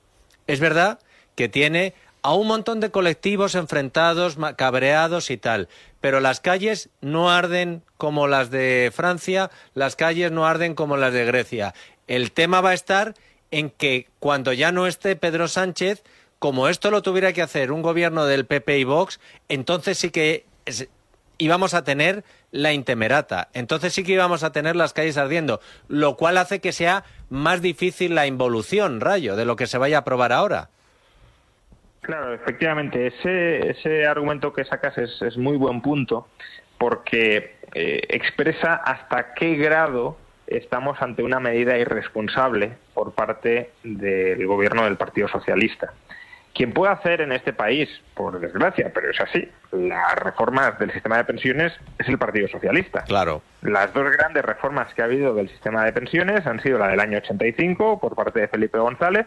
Es 0.47 0.61
verdad 0.61 0.99
que 1.35 1.49
tiene 1.49 1.95
a 2.27 2.35
un 2.35 2.49
montón 2.49 2.81
de 2.81 2.91
colectivos 2.91 3.55
enfrentados, 3.55 4.37
cabreados 4.57 5.31
y 5.31 5.37
tal, 5.37 5.69
pero 6.01 6.19
las 6.19 6.41
calles 6.41 6.89
no 7.01 7.31
arden 7.31 7.85
como 7.99 8.27
las 8.27 8.51
de 8.51 8.91
Francia, 8.93 9.49
las 9.75 9.95
calles 9.95 10.33
no 10.33 10.45
arden 10.45 10.75
como 10.75 10.97
las 10.97 11.13
de 11.13 11.25
Grecia. 11.25 11.73
El 12.09 12.33
tema 12.33 12.61
va 12.61 12.71
a 12.71 12.75
estar 12.75 13.15
en 13.53 13.71
que 13.71 14.09
cuando 14.19 14.53
ya 14.53 14.73
no 14.73 14.89
esté 14.89 15.15
Pedro 15.15 15.47
Sánchez, 15.47 16.03
como 16.41 16.67
esto 16.67 16.91
lo 16.91 17.01
tuviera 17.01 17.33
que 17.33 17.43
hacer 17.43 17.71
un 17.71 17.81
gobierno 17.81 18.27
del 18.27 18.45
PP 18.45 18.81
y 18.81 18.83
Vox, 18.83 19.21
entonces 19.49 19.97
sí 19.97 20.11
que 20.11 20.47
íbamos 21.39 21.75
a 21.75 21.85
tener 21.85 22.25
la 22.51 22.73
intemerata. 22.73 23.51
Entonces 23.53 23.93
sí 23.93 24.03
que 24.03 24.15
íbamos 24.15 24.43
a 24.43 24.51
tener 24.51 24.75
las 24.75 24.93
calles 24.93 25.17
ardiendo, 25.17 25.61
lo 25.87 26.17
cual 26.17 26.39
hace 26.39 26.61
que 26.61 26.73
sea 26.73 27.05
más 27.31 27.63
difícil 27.63 28.17
la 28.17 28.27
involución, 28.27 29.01
rayo, 29.01 29.37
de 29.37 29.45
lo 29.45 29.55
que 29.55 29.69
se 29.69 29.79
vaya 29.79 29.99
a 29.99 30.01
aprobar 30.01 30.33
ahora. 30.33 30.71
Claro, 32.07 32.33
efectivamente, 32.35 33.09
ese, 33.09 33.69
ese 33.69 34.07
argumento 34.07 34.53
que 34.53 34.65
sacas 34.65 34.97
es, 34.97 35.37
muy 35.37 35.57
buen 35.57 35.83
punto 35.83 36.29
porque 36.79 37.57
eh, 37.75 38.01
expresa 38.11 38.77
hasta 38.77 39.35
qué 39.35 39.57
grado 39.57 40.17
estamos 40.47 41.03
ante 41.03 41.25
una 41.25 41.41
medida 41.41 41.77
irresponsable 41.77 42.75
por 42.95 43.13
parte 43.13 43.73
del 43.83 44.47
gobierno 44.47 44.85
del 44.85 44.97
Partido 44.97 45.27
Socialista. 45.27 45.95
Quien 46.55 46.73
puede 46.73 46.93
hacer 46.93 47.23
en 47.23 47.33
este 47.33 47.53
país, 47.53 47.89
por 48.15 48.39
desgracia, 48.39 48.93
pero 48.95 49.11
es 49.11 49.21
así, 49.21 49.51
las 49.73 50.15
reformas 50.15 50.79
del 50.79 50.93
sistema 50.93 51.17
de 51.17 51.25
pensiones 51.25 51.73
es 51.99 52.07
el 52.07 52.19
Partido 52.19 52.47
Socialista. 52.47 53.03
Claro. 53.03 53.43
Las 53.63 53.93
dos 53.93 54.09
grandes 54.13 54.45
reformas 54.45 54.95
que 54.95 55.03
ha 55.03 55.07
habido 55.07 55.35
del 55.35 55.49
sistema 55.49 55.85
de 55.85 55.93
pensiones 55.93 56.47
han 56.47 56.63
sido 56.63 56.79
la 56.79 56.87
del 56.87 57.01
año 57.01 57.19
85 57.19 57.99
por 57.99 58.15
parte 58.15 58.43
de 58.43 58.49
Felipe 58.49 58.79
González 58.79 59.27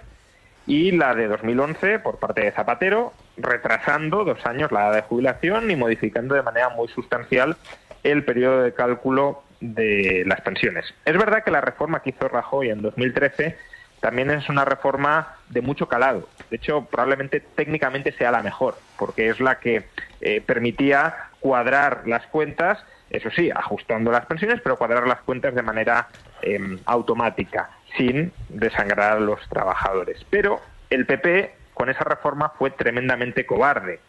y 0.70 0.92
la 0.92 1.16
de 1.16 1.28
2011 1.28 1.98
por 1.98 2.20
parte 2.20 2.42
de 2.42 2.52
Zapatero, 2.52 3.12
retrasando 3.38 4.24
dos 4.24 4.46
años 4.46 4.72
la 4.72 4.86
edad 4.86 4.96
de 4.98 5.02
jubilación 5.02 5.72
y 5.72 5.76
modificando 5.76 6.36
de 6.36 6.44
manera 6.44 6.70
muy 6.70 6.88
sustancial 6.90 7.58
el 8.04 8.24
periodo 8.24 8.62
de 8.62 8.74
cálculo 8.76 9.42
de 9.60 10.24
las 10.28 10.42
pensiones. 10.42 10.86
Es 11.06 11.18
verdad 11.18 11.44
que 11.44 11.50
la 11.50 11.60
reforma 11.60 12.04
que 12.04 12.12
hizo 12.12 12.28
Rajoy 12.28 12.70
en 12.70 12.84
2013 12.84 13.58
también 14.00 14.30
es 14.30 14.48
una 14.48 14.64
reforma 14.64 15.38
de 15.50 15.62
mucho 15.62 15.88
calado. 15.88 16.30
De 16.52 16.58
hecho, 16.58 16.86
probablemente 16.86 17.40
técnicamente 17.40 18.12
sea 18.12 18.30
la 18.30 18.44
mejor, 18.44 18.78
porque 19.00 19.30
es 19.30 19.40
la 19.40 19.60
que 19.60 19.88
eh, 20.22 20.40
permitía 20.40 21.16
cuadrar 21.40 22.04
las 22.06 22.28
cuentas, 22.28 22.78
eso 23.10 23.32
sí, 23.32 23.50
ajustando 23.50 24.12
las 24.12 24.28
pensiones, 24.28 24.62
pero 24.62 24.78
cuadrar 24.78 25.08
las 25.08 25.22
cuentas 25.22 25.56
de 25.56 25.64
manera 25.64 26.10
em, 26.44 26.78
automática, 26.86 27.72
sin 27.98 28.32
desangrar 28.50 29.18
a 29.18 29.20
los 29.20 29.40
trabajadores. 29.50 30.26
Pero 30.30 30.60
el 30.90 31.06
PP 31.06 31.54
con 31.74 31.90
esa 31.90 32.04
reforma 32.04 32.54
fue 32.58 32.72
tremendamente 32.72 33.46
cobarde, 33.46 34.00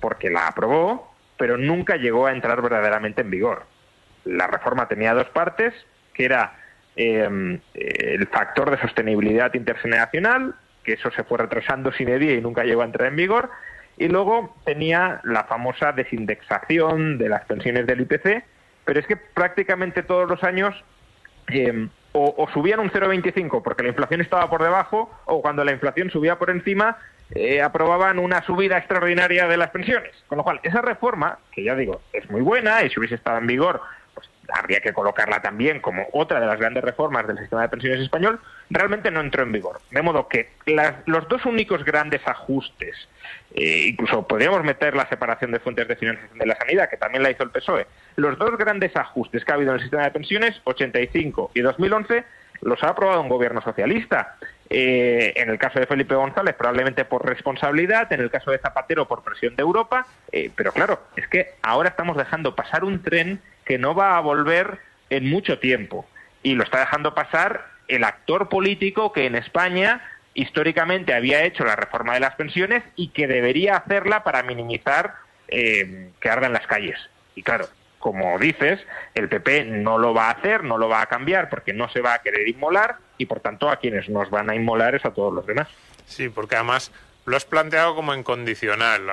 porque 0.00 0.30
la 0.30 0.48
aprobó, 0.48 1.14
pero 1.36 1.56
nunca 1.56 1.96
llegó 1.96 2.26
a 2.26 2.32
entrar 2.32 2.60
verdaderamente 2.62 3.22
en 3.22 3.30
vigor. 3.30 3.64
La 4.24 4.46
reforma 4.46 4.88
tenía 4.88 5.14
dos 5.14 5.28
partes, 5.30 5.74
que 6.14 6.24
era 6.24 6.56
Em, 6.94 7.58
el 7.72 8.26
factor 8.28 8.70
de 8.70 8.78
sostenibilidad 8.78 9.54
intergeneracional, 9.54 10.54
que 10.84 10.92
eso 10.94 11.10
se 11.12 11.24
fue 11.24 11.38
retrasando 11.38 11.90
sin 11.92 12.10
medida 12.10 12.32
y 12.32 12.40
nunca 12.42 12.64
llegó 12.64 12.82
a 12.82 12.84
entrar 12.84 13.08
en 13.08 13.16
vigor, 13.16 13.50
y 13.96 14.08
luego 14.08 14.54
tenía 14.66 15.20
la 15.24 15.44
famosa 15.44 15.92
desindexación 15.92 17.16
de 17.16 17.30
las 17.30 17.46
pensiones 17.46 17.86
del 17.86 18.02
IPC, 18.02 18.44
pero 18.84 19.00
es 19.00 19.06
que 19.06 19.16
prácticamente 19.16 20.02
todos 20.02 20.28
los 20.28 20.44
años 20.44 20.74
em, 21.48 21.88
o, 22.12 22.48
subían 22.52 22.80
un 22.80 22.90
0,25 22.90 23.62
porque 23.62 23.82
la 23.82 23.90
inflación 23.90 24.20
estaba 24.20 24.48
por 24.50 24.62
debajo, 24.62 25.10
o 25.24 25.42
cuando 25.42 25.64
la 25.64 25.72
inflación 25.72 26.10
subía 26.10 26.38
por 26.38 26.50
encima, 26.50 26.98
eh, 27.34 27.62
aprobaban 27.62 28.18
una 28.18 28.42
subida 28.44 28.76
extraordinaria 28.78 29.48
de 29.48 29.56
las 29.56 29.70
pensiones. 29.70 30.12
Con 30.26 30.38
lo 30.38 30.44
cual, 30.44 30.60
esa 30.62 30.82
reforma, 30.82 31.38
que 31.52 31.64
ya 31.64 31.74
digo, 31.74 32.02
es 32.12 32.30
muy 32.30 32.42
buena 32.42 32.82
y 32.82 32.90
si 32.90 32.98
hubiese 32.98 33.14
estado 33.14 33.38
en 33.38 33.46
vigor 33.46 33.80
habría 34.52 34.80
que 34.80 34.92
colocarla 34.92 35.40
también 35.40 35.80
como 35.80 36.06
otra 36.12 36.40
de 36.40 36.46
las 36.46 36.58
grandes 36.58 36.84
reformas 36.84 37.26
del 37.26 37.38
sistema 37.38 37.62
de 37.62 37.68
pensiones 37.68 38.00
español, 38.00 38.40
realmente 38.70 39.10
no 39.10 39.20
entró 39.20 39.42
en 39.42 39.52
vigor. 39.52 39.80
De 39.90 40.02
modo 40.02 40.28
que 40.28 40.50
los 41.06 41.28
dos 41.28 41.44
únicos 41.46 41.84
grandes 41.84 42.20
ajustes, 42.26 43.08
eh, 43.54 43.86
incluso 43.88 44.26
podríamos 44.26 44.62
meter 44.64 44.94
la 44.94 45.08
separación 45.08 45.52
de 45.52 45.60
fuentes 45.60 45.88
de 45.88 45.96
financiación 45.96 46.38
de 46.38 46.46
la 46.46 46.56
sanidad, 46.56 46.90
que 46.90 46.96
también 46.96 47.22
la 47.22 47.30
hizo 47.30 47.44
el 47.44 47.50
PSOE, 47.50 47.86
los 48.16 48.38
dos 48.38 48.56
grandes 48.58 48.96
ajustes 48.96 49.44
que 49.44 49.52
ha 49.52 49.54
habido 49.54 49.70
en 49.72 49.76
el 49.76 49.82
sistema 49.82 50.04
de 50.04 50.10
pensiones, 50.10 50.60
85 50.64 51.52
y 51.54 51.60
2011, 51.60 52.24
los 52.62 52.82
ha 52.82 52.88
aprobado 52.88 53.20
un 53.20 53.28
gobierno 53.28 53.60
socialista. 53.60 54.36
Eh, 54.70 55.32
en 55.36 55.50
el 55.50 55.58
caso 55.58 55.78
de 55.78 55.86
Felipe 55.86 56.14
González, 56.14 56.54
probablemente 56.54 57.04
por 57.04 57.26
responsabilidad, 57.26 58.10
en 58.12 58.20
el 58.20 58.30
caso 58.30 58.50
de 58.50 58.58
Zapatero, 58.58 59.06
por 59.06 59.22
presión 59.22 59.54
de 59.56 59.62
Europa, 59.62 60.06
eh, 60.30 60.50
pero 60.54 60.72
claro, 60.72 61.00
es 61.16 61.28
que 61.28 61.54
ahora 61.62 61.90
estamos 61.90 62.16
dejando 62.16 62.54
pasar 62.54 62.84
un 62.84 63.02
tren 63.02 63.40
que 63.64 63.78
no 63.78 63.94
va 63.94 64.16
a 64.16 64.20
volver 64.20 64.78
en 65.10 65.28
mucho 65.28 65.58
tiempo. 65.58 66.06
Y 66.42 66.54
lo 66.54 66.64
está 66.64 66.80
dejando 66.80 67.14
pasar 67.14 67.66
el 67.88 68.04
actor 68.04 68.48
político 68.48 69.12
que 69.12 69.26
en 69.26 69.34
España 69.34 70.00
históricamente 70.34 71.12
había 71.12 71.44
hecho 71.44 71.64
la 71.64 71.76
reforma 71.76 72.14
de 72.14 72.20
las 72.20 72.34
pensiones 72.36 72.82
y 72.96 73.08
que 73.08 73.26
debería 73.26 73.76
hacerla 73.76 74.24
para 74.24 74.42
minimizar 74.42 75.14
eh, 75.48 76.10
que 76.20 76.30
ardan 76.30 76.54
las 76.54 76.66
calles. 76.66 76.98
Y 77.34 77.42
claro, 77.42 77.66
como 78.02 78.36
dices, 78.36 78.80
el 79.14 79.28
PP 79.28 79.64
no 79.64 79.96
lo 79.96 80.12
va 80.12 80.26
a 80.26 80.32
hacer, 80.32 80.64
no 80.64 80.76
lo 80.76 80.88
va 80.88 81.02
a 81.02 81.06
cambiar 81.06 81.48
porque 81.48 81.72
no 81.72 81.88
se 81.88 82.00
va 82.00 82.14
a 82.14 82.18
querer 82.18 82.48
inmolar 82.48 82.96
y 83.16 83.26
por 83.26 83.38
tanto 83.38 83.70
a 83.70 83.76
quienes 83.76 84.08
nos 84.08 84.28
van 84.28 84.50
a 84.50 84.56
inmolar 84.56 84.96
es 84.96 85.04
a 85.04 85.12
todos 85.12 85.32
los 85.32 85.46
demás. 85.46 85.68
Sí, 86.06 86.28
porque 86.28 86.56
además 86.56 86.90
lo 87.24 87.36
has 87.36 87.44
planteado 87.44 87.94
como 87.94 88.12
incondicional. 88.12 89.06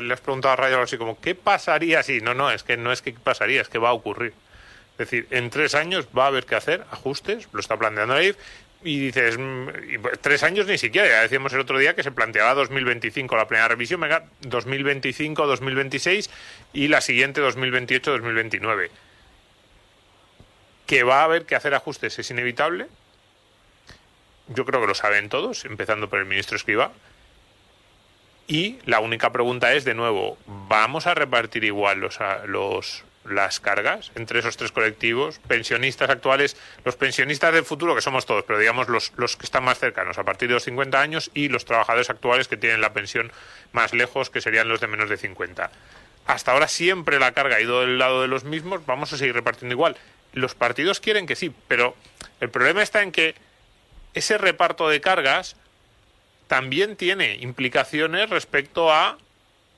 Le 0.00 0.14
has 0.14 0.20
preguntado 0.20 0.52
a 0.52 0.56
Rayo 0.56 0.80
así 0.80 0.96
como, 0.96 1.20
¿qué 1.20 1.34
pasaría 1.34 2.04
si? 2.04 2.20
No, 2.20 2.32
no, 2.32 2.52
es 2.52 2.62
que 2.62 2.76
no 2.76 2.92
es 2.92 3.02
que 3.02 3.12
pasaría, 3.12 3.60
es 3.60 3.68
que 3.68 3.78
va 3.78 3.88
a 3.88 3.94
ocurrir. 3.94 4.32
Es 4.92 5.10
decir, 5.10 5.26
en 5.30 5.50
tres 5.50 5.74
años 5.74 6.06
va 6.16 6.24
a 6.24 6.28
haber 6.28 6.46
que 6.46 6.54
hacer 6.54 6.84
ajustes, 6.92 7.48
lo 7.52 7.58
está 7.58 7.76
planteando 7.76 8.14
ahí, 8.14 8.32
y 8.82 8.98
dices, 8.98 9.36
mm, 9.38 9.68
pues, 10.00 10.18
tres 10.20 10.42
años 10.42 10.66
ni 10.66 10.78
siquiera, 10.78 11.08
ya 11.08 11.20
decíamos 11.22 11.52
el 11.52 11.60
otro 11.60 11.78
día 11.78 11.94
que 11.94 12.02
se 12.02 12.12
planteaba 12.12 12.54
2025 12.54 13.36
la 13.36 13.46
primera 13.46 13.68
revisión, 13.68 14.00
venga, 14.00 14.24
2025, 14.40 15.46
2026 15.46 16.30
y 16.72 16.88
la 16.88 17.00
siguiente 17.00 17.40
2028, 17.40 18.10
2029. 18.10 18.90
Que 20.86 21.02
va 21.02 21.20
a 21.20 21.24
haber 21.24 21.44
que 21.44 21.56
hacer 21.56 21.74
ajustes 21.74 22.18
es 22.18 22.30
inevitable. 22.30 22.86
Yo 24.48 24.64
creo 24.64 24.80
que 24.80 24.86
lo 24.88 24.94
saben 24.94 25.28
todos, 25.28 25.64
empezando 25.64 26.08
por 26.08 26.18
el 26.18 26.26
ministro 26.26 26.56
Escriba. 26.56 26.92
Y 28.48 28.78
la 28.84 28.98
única 28.98 29.30
pregunta 29.30 29.72
es, 29.74 29.84
de 29.84 29.94
nuevo, 29.94 30.36
¿vamos 30.46 31.06
a 31.06 31.14
repartir 31.14 31.62
igual 31.62 32.00
los, 32.00 32.18
los, 32.46 33.04
las 33.24 33.60
cargas 33.60 34.12
entre 34.14 34.40
esos 34.40 34.56
tres 34.56 34.72
colectivos? 34.72 35.38
Pensionistas 35.46 36.10
actuales, 36.10 36.56
los 36.84 36.96
pensionistas 36.96 37.52
del 37.52 37.64
futuro, 37.64 37.94
que 37.94 38.00
somos 38.00 38.26
todos, 38.26 38.44
pero 38.44 38.58
digamos 38.58 38.88
los, 38.88 39.12
los 39.16 39.36
que 39.36 39.44
están 39.44 39.64
más 39.64 39.78
cercanos, 39.78 40.18
a 40.18 40.24
partir 40.24 40.48
de 40.48 40.54
los 40.54 40.64
50 40.64 41.00
años, 41.00 41.30
y 41.34 41.48
los 41.48 41.64
trabajadores 41.64 42.10
actuales 42.10 42.48
que 42.48 42.56
tienen 42.56 42.80
la 42.80 42.92
pensión 42.92 43.32
más 43.72 43.92
lejos, 43.92 44.30
que 44.30 44.40
serían 44.40 44.68
los 44.68 44.80
de 44.80 44.86
menos 44.86 45.08
de 45.08 45.16
50. 45.16 45.70
Hasta 46.26 46.52
ahora 46.52 46.68
siempre 46.68 47.18
la 47.18 47.32
carga 47.32 47.56
ha 47.56 47.60
ido 47.60 47.80
del 47.80 47.98
lado 47.98 48.22
de 48.22 48.28
los 48.28 48.44
mismos, 48.44 48.86
vamos 48.86 49.12
a 49.12 49.18
seguir 49.18 49.34
repartiendo 49.34 49.74
igual. 49.74 49.96
Los 50.32 50.54
partidos 50.54 51.00
quieren 51.00 51.26
que 51.26 51.36
sí, 51.36 51.52
pero 51.66 51.96
el 52.40 52.50
problema 52.50 52.82
está 52.82 53.02
en 53.02 53.12
que 53.12 53.34
ese 54.14 54.38
reparto 54.38 54.88
de 54.88 55.00
cargas 55.00 55.56
también 56.46 56.96
tiene 56.96 57.36
implicaciones 57.36 58.30
respecto 58.30 58.92
a 58.92 59.18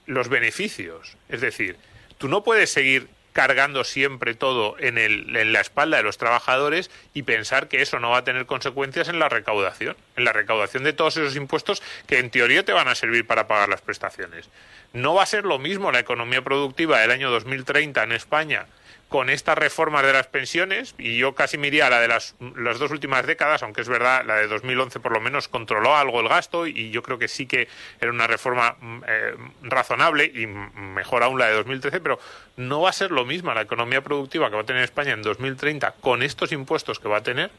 los 0.07 0.29
beneficios. 0.29 1.17
Es 1.29 1.41
decir, 1.41 1.77
tú 2.19 2.29
no 2.29 2.43
puedes 2.45 2.73
seguir 2.73 3.09
cargando 3.33 3.85
siempre 3.85 4.35
todo 4.35 4.77
en, 4.79 4.99
el, 4.99 5.35
en 5.37 5.53
la 5.53 5.61
espalda 5.61 5.97
de 5.97 6.03
los 6.03 6.19
trabajadores 6.19 6.91
y 7.15 7.23
pensar 7.23 7.69
que 7.69 7.83
eso 7.83 7.99
no 7.99 8.11
va 8.11 8.19
a 8.19 8.25
tener 8.25 8.47
consecuencias 8.47 9.09
en 9.09 9.19
la 9.19 9.29
recaudación, 9.29 9.97
en 10.17 10.25
la 10.25 10.33
recaudación 10.33 10.85
de 10.85 10.93
todos 10.93 11.17
esos 11.17 11.37
impuestos 11.37 11.83
que 12.07 12.19
en 12.19 12.31
teoría 12.31 12.65
te 12.65 12.73
van 12.73 12.89
a 12.89 12.95
servir 12.95 13.27
para 13.27 13.49
pagar 13.49 13.69
las 13.69 13.81
prestaciones. 13.81 14.49
No 14.93 15.15
va 15.15 15.23
a 15.23 15.27
ser 15.27 15.45
lo 15.45 15.59
mismo 15.59 15.93
la 15.93 16.01
economía 16.01 16.43
productiva 16.43 17.01
del 17.01 17.11
año 17.11 17.31
2030 17.31 18.03
en 18.03 18.13
España 18.13 18.67
con 19.13 19.29
estas 19.29 19.59
reformas 19.59 20.05
de 20.07 20.15
las 20.15 20.27
pensiones, 20.27 20.95
y 20.97 21.19
yo 21.19 21.35
casi 21.35 21.59
miría 21.59 21.91
la 21.91 22.01
de 22.01 22.09
las, 22.09 22.35
las, 22.57 22.79
dos 22.79 22.91
últimas 22.91 23.27
décadas, 23.27 23.63
aunque 23.63 23.83
es 23.83 23.89
verdad, 23.89 24.25
la 24.25 24.37
de 24.37 24.49
2011 24.49 25.01
por 25.01 25.13
lo 25.13 25.21
menos 25.21 25.49
controló 25.49 25.95
algo 25.95 26.21
el 26.21 26.29
gasto, 26.31 26.67
y 26.67 26.91
yo 26.91 27.03
creo 27.03 27.19
que 27.19 27.29
sí 27.29 27.45
que 27.45 27.69
era 28.01 28.11
una 28.11 28.27
reforma 28.27 28.75
mm, 28.81 29.03
eh, 29.07 29.35
razonable, 29.65 30.25
y 30.25 30.47
mejor 30.47 31.23
aún 31.23 31.39
la 31.39 31.49
de 31.49 31.53
2013, 31.53 32.01
pero 32.01 32.19
no 32.57 32.81
va 32.81 32.89
a 32.89 32.95
ser 32.95 33.11
lo 33.11 33.27
mismo 33.27 33.53
la 33.53 33.61
economía 33.61 34.01
productiva 34.01 34.49
que 34.49 34.57
va 34.57 34.63
a 34.63 34.67
tener 34.67 34.83
España 34.83 35.13
en 35.13 35.21
2030 35.21 35.93
con 36.01 36.23
estos 36.23 36.51
impuestos 36.51 36.99
que 36.99 37.09
va 37.09 37.19
a 37.19 37.23
tener, 37.23 37.51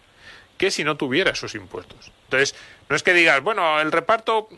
que 0.57 0.71
si 0.71 0.83
no 0.83 0.97
tuviera 0.97 1.29
esos 1.29 1.53
impuestos. 1.53 2.11
Entonces, 2.23 2.55
no 2.89 2.95
es 2.95 3.03
que 3.03 3.13
digas, 3.13 3.43
bueno, 3.43 3.79
el 3.79 3.91
reparto 3.91 4.49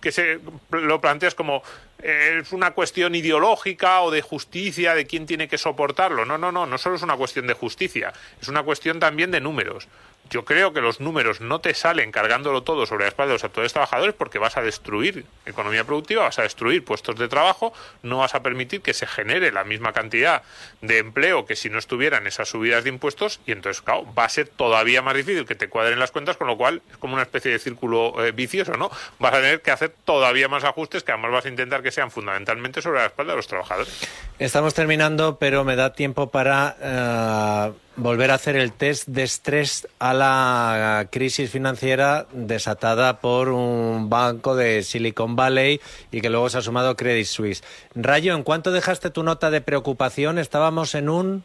que 0.00 0.12
se 0.12 0.40
lo 0.70 1.00
planteas 1.00 1.34
como 1.34 1.62
es 1.98 2.52
una 2.52 2.72
cuestión 2.72 3.14
ideológica 3.14 4.02
o 4.02 4.10
de 4.10 4.22
justicia 4.22 4.94
de 4.94 5.06
quién 5.06 5.26
tiene 5.26 5.48
que 5.48 5.58
soportarlo. 5.58 6.24
No, 6.24 6.38
no, 6.38 6.52
no, 6.52 6.66
no 6.66 6.78
solo 6.78 6.96
es 6.96 7.02
una 7.02 7.16
cuestión 7.16 7.46
de 7.46 7.54
justicia, 7.54 8.12
es 8.40 8.48
una 8.48 8.62
cuestión 8.62 9.00
también 9.00 9.30
de 9.30 9.40
números 9.40 9.88
yo 10.30 10.44
creo 10.44 10.72
que 10.72 10.80
los 10.80 11.00
números 11.00 11.40
no 11.40 11.60
te 11.60 11.74
salen 11.74 12.10
cargándolo 12.10 12.62
todo 12.62 12.86
sobre 12.86 13.04
la 13.04 13.08
espalda 13.08 13.28
de 13.30 13.34
los 13.34 13.44
actuales 13.44 13.72
trabajadores 13.72 14.14
porque 14.14 14.38
vas 14.38 14.56
a 14.56 14.62
destruir 14.62 15.24
economía 15.46 15.84
productiva, 15.84 16.22
vas 16.22 16.38
a 16.38 16.42
destruir 16.42 16.84
puestos 16.84 17.16
de 17.16 17.28
trabajo, 17.28 17.72
no 18.02 18.18
vas 18.18 18.34
a 18.34 18.42
permitir 18.42 18.80
que 18.80 18.94
se 18.94 19.06
genere 19.06 19.52
la 19.52 19.64
misma 19.64 19.92
cantidad 19.92 20.42
de 20.80 20.98
empleo 20.98 21.46
que 21.46 21.56
si 21.56 21.70
no 21.70 21.78
estuvieran 21.78 22.26
esas 22.26 22.48
subidas 22.48 22.84
de 22.84 22.90
impuestos 22.90 23.40
y 23.46 23.52
entonces, 23.52 23.82
claro, 23.82 24.06
va 24.14 24.24
a 24.24 24.28
ser 24.28 24.48
todavía 24.48 25.02
más 25.02 25.14
difícil 25.14 25.46
que 25.46 25.54
te 25.54 25.68
cuadren 25.68 25.98
las 25.98 26.10
cuentas, 26.10 26.36
con 26.36 26.46
lo 26.46 26.56
cual 26.56 26.82
es 26.90 26.96
como 26.96 27.14
una 27.14 27.22
especie 27.22 27.52
de 27.52 27.58
círculo 27.58 28.24
eh, 28.24 28.32
vicioso, 28.32 28.76
¿no? 28.76 28.90
Vas 29.18 29.34
a 29.34 29.36
tener 29.36 29.62
que 29.62 29.70
hacer 29.70 29.94
todavía 30.04 30.48
más 30.48 30.64
ajustes 30.64 31.02
que 31.02 31.12
además 31.12 31.32
vas 31.32 31.46
a 31.46 31.48
intentar 31.48 31.82
que 31.82 31.90
sean 31.90 32.10
fundamentalmente 32.10 32.82
sobre 32.82 33.00
la 33.00 33.06
espalda 33.06 33.32
de 33.32 33.36
los 33.36 33.46
trabajadores. 33.46 34.08
Estamos 34.38 34.74
terminando, 34.74 35.38
pero 35.38 35.64
me 35.64 35.76
da 35.76 35.92
tiempo 35.92 36.30
para... 36.30 36.76
Eh, 36.80 37.83
volver 37.96 38.30
a 38.30 38.34
hacer 38.34 38.56
el 38.56 38.72
test 38.72 39.08
de 39.08 39.22
estrés 39.22 39.88
a 39.98 40.14
la 40.14 41.08
crisis 41.10 41.50
financiera 41.50 42.26
desatada 42.32 43.20
por 43.20 43.48
un 43.48 44.10
banco 44.10 44.56
de 44.56 44.82
Silicon 44.82 45.36
Valley 45.36 45.80
y 46.10 46.20
que 46.20 46.30
luego 46.30 46.48
se 46.48 46.58
ha 46.58 46.62
sumado 46.62 46.96
Credit 46.96 47.26
Suisse. 47.26 47.62
Rayo, 47.94 48.34
¿en 48.34 48.42
cuánto 48.42 48.72
dejaste 48.72 49.10
tu 49.10 49.22
nota 49.22 49.50
de 49.50 49.60
preocupación? 49.60 50.38
Estábamos 50.38 50.94
en 50.94 51.08
un... 51.08 51.44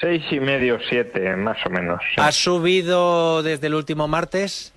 Seis 0.00 0.22
y 0.30 0.40
medio, 0.40 0.78
siete, 0.88 1.36
más 1.36 1.58
o 1.66 1.70
menos. 1.70 2.00
¿Ha 2.16 2.32
subido 2.32 3.42
desde 3.42 3.66
el 3.66 3.74
último 3.74 4.08
martes? 4.08 4.72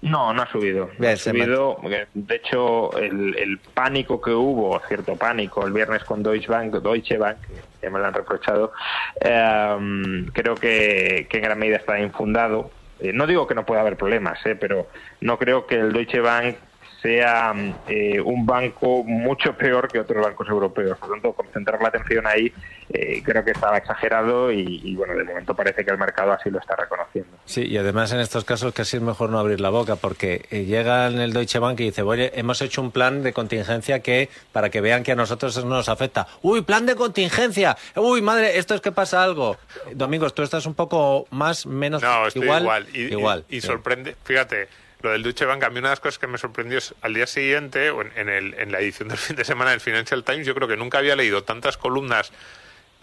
No, 0.00 0.32
no 0.32 0.42
ha 0.42 0.50
subido. 0.50 0.90
ha 1.00 1.16
subido. 1.16 1.78
De 2.14 2.34
hecho, 2.34 2.96
el, 2.98 3.60
pánico 3.72 4.20
que 4.20 4.32
hubo, 4.32 4.80
cierto 4.88 5.14
pánico, 5.14 5.64
el 5.64 5.72
viernes 5.72 6.02
con 6.04 6.22
Deutsche 6.22 6.48
Bank, 6.48 6.72
Deutsche 6.82 7.18
Bank, 7.18 7.38
que 7.82 7.90
me 7.90 7.98
lo 7.98 8.06
han 8.06 8.14
reprochado, 8.14 8.72
em, 9.20 10.26
creo 10.26 10.54
que, 10.54 11.26
en 11.30 11.42
gran 11.42 11.58
medida 11.58 11.76
está 11.76 12.00
infundado. 12.00 12.70
Eh, 13.00 13.12
no 13.12 13.26
digo 13.26 13.46
que 13.46 13.54
no 13.54 13.66
pueda 13.66 13.80
haber 13.80 13.96
problemas, 13.96 14.38
eh, 14.46 14.54
pero 14.54 14.88
no 15.20 15.36
creo 15.38 15.66
que 15.66 15.74
el 15.74 15.92
Deutsche 15.92 16.20
Bank 16.20 16.56
sea 17.02 17.52
eh, 17.88 18.20
un 18.20 18.46
banco 18.46 19.02
mucho 19.04 19.54
peor 19.54 19.88
que 19.90 19.98
otros 19.98 20.24
bancos 20.24 20.48
europeos. 20.48 20.96
Por 20.98 21.08
lo 21.08 21.14
tanto, 21.16 21.32
concentrar 21.32 21.82
la 21.82 21.88
atención 21.88 22.26
ahí 22.26 22.52
eh, 22.92 23.22
creo 23.24 23.44
que 23.44 23.50
estaba 23.50 23.78
exagerado 23.78 24.52
y, 24.52 24.94
bueno, 24.94 25.14
de 25.14 25.24
momento 25.24 25.54
parece 25.54 25.84
que 25.84 25.90
el 25.90 25.98
mercado 25.98 26.32
así 26.32 26.50
lo 26.50 26.58
está 26.58 26.76
reconociendo. 26.76 27.36
Sí, 27.44 27.62
y 27.66 27.76
además 27.76 28.12
en 28.12 28.20
estos 28.20 28.44
casos 28.44 28.72
casi 28.72 28.98
es 28.98 29.02
mejor 29.02 29.30
no 29.30 29.38
abrir 29.38 29.60
la 29.60 29.70
boca 29.70 29.96
porque 29.96 30.46
eh, 30.50 30.64
llega 30.64 31.08
en 31.08 31.18
el 31.18 31.32
Deutsche 31.32 31.58
Bank 31.58 31.80
y 31.80 31.84
dice, 31.84 32.02
oye, 32.02 32.32
hemos 32.34 32.62
hecho 32.62 32.80
un 32.80 32.92
plan 32.92 33.22
de 33.22 33.32
contingencia 33.32 34.00
que 34.00 34.28
para 34.52 34.70
que 34.70 34.80
vean 34.80 35.02
que 35.02 35.12
a 35.12 35.16
nosotros 35.16 35.56
eso 35.56 35.66
nos 35.66 35.88
afecta. 35.88 36.28
Uy, 36.42 36.62
plan 36.62 36.86
de 36.86 36.94
contingencia. 36.94 37.76
Uy, 37.96 38.22
madre, 38.22 38.58
esto 38.58 38.74
es 38.74 38.80
que 38.80 38.92
pasa 38.92 39.22
algo. 39.22 39.56
Domingos, 39.94 40.34
tú 40.34 40.42
estás 40.42 40.66
un 40.66 40.74
poco 40.74 41.26
más, 41.30 41.66
menos 41.66 42.02
no, 42.02 42.26
estoy 42.26 42.42
igual. 42.42 42.86
igual. 42.92 43.44
Y, 43.48 43.60
sorprende, 43.60 44.16
fíjate, 44.24 44.68
lo 45.02 45.10
del 45.10 45.22
Deutsche 45.22 45.44
Bank, 45.44 45.62
a 45.64 45.70
mí 45.70 45.78
una 45.78 45.88
de 45.88 45.92
las 45.92 46.00
cosas 46.00 46.18
que 46.18 46.26
me 46.26 46.38
sorprendió 46.38 46.78
es 46.78 46.94
al 47.00 47.14
día 47.14 47.26
siguiente, 47.26 47.88
en, 47.88 48.28
el, 48.28 48.54
en 48.54 48.72
la 48.72 48.80
edición 48.80 49.08
del 49.08 49.18
fin 49.18 49.36
de 49.36 49.44
semana 49.44 49.70
del 49.70 49.80
Financial 49.80 50.22
Times, 50.24 50.46
yo 50.46 50.54
creo 50.54 50.68
que 50.68 50.76
nunca 50.76 50.98
había 50.98 51.16
leído 51.16 51.44
tantas 51.44 51.76
columnas 51.76 52.32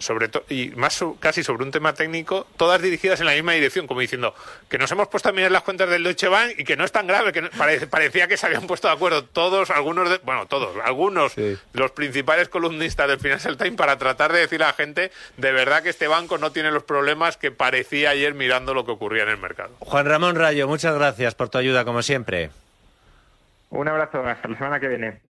sobre 0.00 0.28
todo 0.28 0.44
y 0.48 0.70
más 0.70 1.04
casi 1.20 1.44
sobre 1.44 1.62
un 1.62 1.70
tema 1.70 1.94
técnico, 1.94 2.46
todas 2.56 2.82
dirigidas 2.82 3.20
en 3.20 3.26
la 3.26 3.32
misma 3.32 3.52
dirección, 3.52 3.86
como 3.86 4.00
diciendo 4.00 4.34
que 4.68 4.78
nos 4.78 4.90
hemos 4.90 5.08
puesto 5.08 5.28
a 5.28 5.32
mirar 5.32 5.52
las 5.52 5.62
cuentas 5.62 5.88
del 5.88 6.02
Deutsche 6.02 6.28
Bank 6.28 6.54
y 6.58 6.64
que 6.64 6.76
no 6.76 6.84
es 6.84 6.90
tan 6.90 7.06
grave, 7.06 7.32
que 7.32 7.42
parecía 7.42 8.26
que 8.26 8.36
se 8.36 8.46
habían 8.46 8.66
puesto 8.66 8.88
de 8.88 8.94
acuerdo 8.94 9.24
todos, 9.24 9.70
algunos, 9.70 10.10
de, 10.10 10.18
bueno, 10.18 10.46
todos, 10.46 10.76
algunos, 10.82 11.34
los 11.72 11.90
principales 11.92 12.48
columnistas 12.48 13.08
del 13.08 13.20
Financial 13.20 13.56
Times 13.56 13.76
para 13.76 13.98
tratar 13.98 14.32
de 14.32 14.40
decir 14.40 14.62
a 14.64 14.68
la 14.68 14.72
gente 14.72 15.10
de 15.36 15.52
verdad 15.52 15.82
que 15.82 15.90
este 15.90 16.08
banco 16.08 16.38
no 16.38 16.50
tiene 16.50 16.70
los 16.70 16.82
problemas 16.82 17.36
que 17.36 17.50
parecía 17.50 18.10
ayer 18.10 18.34
mirando 18.34 18.74
lo 18.74 18.84
que 18.84 18.92
ocurría 18.92 19.22
en 19.24 19.28
el 19.28 19.38
mercado. 19.38 19.70
Juan 19.80 20.06
Ramón 20.06 20.36
Rayo, 20.36 20.66
muchas 20.66 20.94
gracias 20.94 21.34
por 21.34 21.50
tu 21.50 21.58
ayuda, 21.58 21.84
como 21.84 22.02
siempre. 22.02 22.50
Un 23.70 23.86
abrazo, 23.86 24.24
hasta 24.26 24.48
la 24.48 24.56
semana 24.56 24.80
que 24.80 24.88
viene. 24.88 25.29